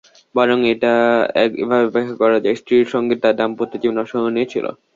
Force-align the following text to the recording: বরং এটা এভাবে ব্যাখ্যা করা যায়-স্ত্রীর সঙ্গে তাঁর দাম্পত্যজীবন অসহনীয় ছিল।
বরং 0.35 0.59
এটা 0.73 0.93
এভাবে 1.59 1.87
ব্যাখ্যা 1.93 2.15
করা 2.21 2.37
যায়-স্ত্রীর 2.39 2.91
সঙ্গে 2.93 3.15
তাঁর 3.17 3.37
দাম্পত্যজীবন 3.39 3.97
অসহনীয় 4.03 4.47
ছিল। 4.53 4.65